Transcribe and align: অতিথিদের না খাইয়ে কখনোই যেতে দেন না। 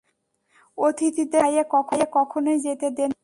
অতিথিদের 0.77 1.43
না 1.47 1.63
খাইয়ে 1.87 2.07
কখনোই 2.11 2.57
যেতে 2.59 2.87
দেন 2.91 3.09
না। 3.09 3.19